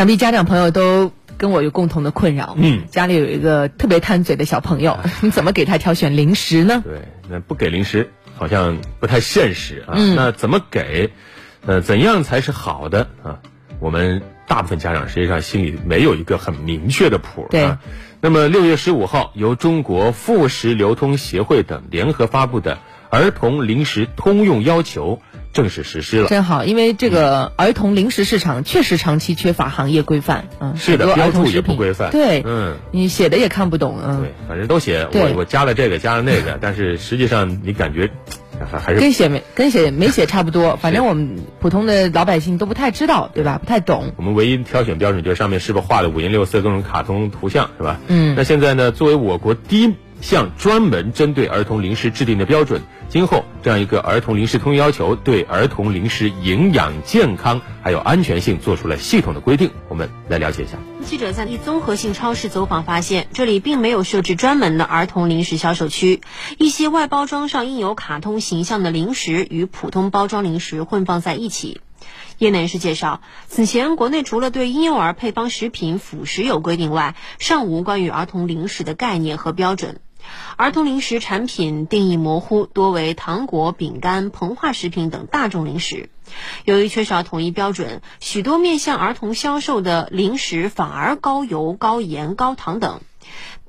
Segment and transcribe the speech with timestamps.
[0.00, 2.54] 想必家长朋友都跟我有共同的困扰。
[2.56, 6.82] 嗯，家里有一个特别贪嘴的小朋友， 你怎么给他挑选零食呢？
[6.82, 9.92] 对，那不给零食好像不太现实啊。
[9.98, 11.10] 嗯那怎么给？
[11.66, 13.40] 呃，怎样才是好的啊？
[13.78, 17.78] 我们大部分家长实际上心里没有一个很明确的谱对啊。
[18.22, 22.76] 那么六月十五号，由中国副食流通协会等联合发布的
[23.10, 25.20] 《儿童零食通用要求》
[25.52, 26.28] 正式实施了。
[26.28, 30.48] 真好，因为这个儿童零食市场确实长期缺乏行业规范。
[30.60, 33.98] 嗯，是的标注也不规范对，嗯，你写的也看不懂。
[34.04, 38.10] 嗯，对，反正都写我我加了这个加了那个，但是实际上你感觉
[38.70, 43.58] 还还是跟写没跟写没写差不多， 反正我们普通的老百姓都不太知道，对吧？
[43.58, 44.12] 不太懂。
[44.16, 47.98] 我们唯一挑选标准就是上面是不是画的五颜六色各种卡通图像，是吧？
[48.08, 59.68] 嗯那现在呢，作为我国第一项专门针对儿童零食制定的标准，今后这样一个儿童零食通要求，对儿童零食营养、健康还有安全性做出了系统的规定。
[59.88, 60.78] 我们来了解一下。
[61.04, 66.20] 记者在一综合性超市走访发现，这里并没有设置专门的儿童零食销售区，
[66.56, 71.80] 一些外包装上印有卡通形象的零食与普通包装零食混放在一起。
[72.38, 80.00] 业内人士介绍，此前国内除了对婴幼儿配方食品辅食有规定外，尚无关于儿童零食的概念和标准。
[80.56, 86.10] 儿童零食产品定义模糊，多为糖果、饼干、膨化食品等大众零食。
[86.64, 93.00] 由于缺少统一标准，许多面向儿童销售的零食反而高油、高盐、高糖等。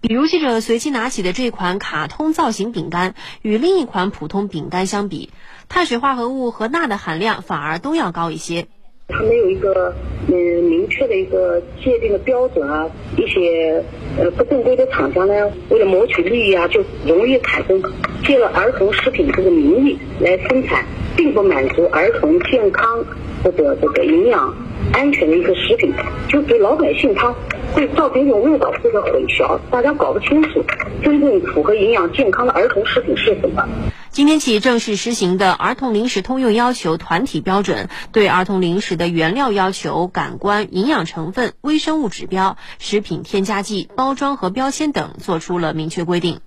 [0.00, 5.30] 比如，记者随机拿起的这款卡通造型饼干，与另一款普通饼干相比，
[5.70, 8.68] 碳水化合物和钠的含量反而都要高一些。
[9.08, 9.94] 它没有一个
[10.26, 13.82] 嗯明确的一个界定的标准啊，一些
[14.18, 17.82] 呃不正规的厂家呢，为了谋取利益啊，就容易产生
[18.24, 20.84] 借了儿童食品这个名义来生产，
[21.16, 23.04] 并不满足儿童健康
[23.42, 24.54] 或者这个营养
[24.92, 25.92] 安全的一个食品，
[26.28, 27.34] 就给老百姓他
[27.72, 30.64] 会造成一种误导或者混淆，大家搞不清楚
[31.02, 33.68] 真正符合营养健康的儿童食品是什么。
[34.14, 46.40] 今天起正式实行的《儿童零食通用要求》团体标准，对儿童零食的原料要求、感官、营养成分、微生物指标、食品添加剂、包装和标签等做出了明确规定。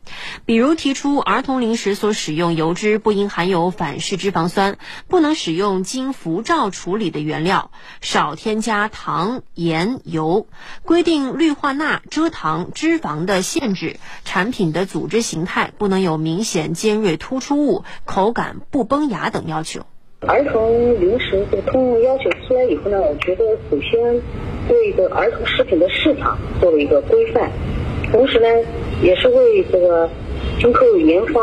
[0.45, 4.78] 比如提出，儿童零食所使用油脂不应含有反式脂肪酸，
[5.09, 10.47] 不能使用经辐照处理的原料，少添加糖、盐、油，
[10.84, 19.81] 规定氯化钠、蔗糖、脂肪的限制，产品的组织形态不能有明显尖锐突出物，口感不崩牙等要求。
[20.22, 24.19] 儿童零食这个通用要求出来以后呢，我觉得首先
[24.68, 27.51] 对这个儿童食品的市场做了一个规范，
[28.12, 28.47] 同时呢，
[29.03, 30.09] 也是为这个
[30.59, 31.40] 今后研发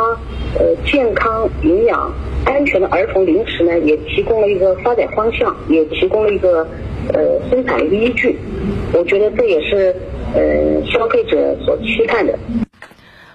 [0.58, 2.12] 呃健康、营养、
[2.44, 6.66] 安全的儿童零食呢，也提供了一个发展方向，也提供了一个
[7.12, 8.36] 呃生产的一个依据。
[8.92, 9.94] 我觉得这也是
[10.34, 12.36] 呃消费者所期盼的。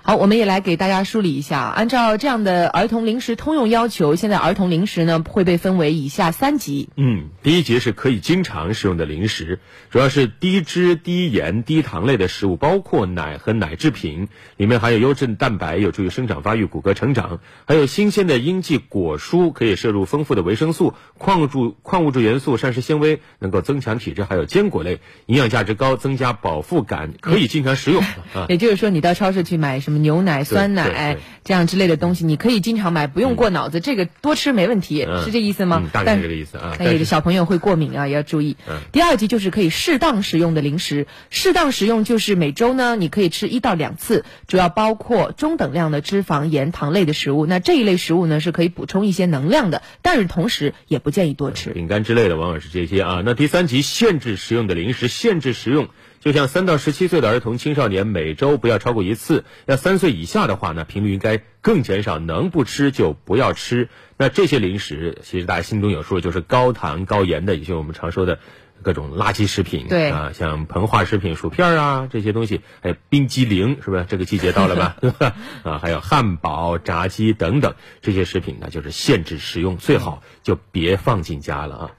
[0.09, 1.59] 好，我们也来给大家梳理一下。
[1.59, 6.89] 按照这样的儿童零食通用要求，现在儿童零食呢会被分为以下三级。
[6.95, 9.59] 嗯，第一级是可以经常食用的零食，
[9.91, 17.37] 主要是低脂、低盐、低糖类的食物，包括奶和奶制品，里面含有优质蛋白，有助于生长发育、骨骼成长；
[17.67, 28.01] 还有新鲜的应季果蔬，可以摄入丰富的维生素、矿物质、矿物质元素、膳食纤维，能够增强体质；还有坚果类，营养价值高，增加饱腹感，可以经常食用
[28.33, 28.47] 啊。
[28.49, 35.81] 也就是说，你到超市去买什么牛奶、酸奶这样之类的东西，你可以经常买，不用过脑子，这个多吃没问题，嗯是这意思吗？
[35.83, 38.57] 嗯大概但是这个意思啊但有的但是小朋友会过敏啊，也要注意。
[38.67, 47.45] 嗯第二级就是可以适当食用的零食，适当食用就是每周呢你可以吃一到两次，主要包括中等量的脂肪、盐、糖类的食物。
[47.45, 51.71] 那这一类食物呢是可以补充一些能量的，但是同时也不建议多吃。
[51.71, 53.21] 饼干之类的，往往是这些啊。
[53.25, 55.89] 那第三级限制食用的零食，限制食用，
[56.19, 63.89] 就像三到十七岁的儿童、青少年，每周不要超过一次；那三岁以下的话呢，频率应该更减少，能不吃就不要吃。
[64.17, 68.39] 那这些零食，其实大家心中有数，就是高糖高盐的，也就是我们常说的。
[68.81, 74.05] 各种垃圾食品，对啊，像膨化食品、薯片啊这些东西，还有冰激凌，是不是？
[74.07, 74.95] 这个季节到了吧？
[75.03, 75.35] 对吧？
[75.63, 81.91] 啊，还有汉堡、炸鸡等等这些食品呢，就是限制食用，最好就别放进家了啊。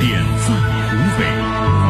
[0.00, 1.05] 点赞。
[1.18, 1.85] Thursday.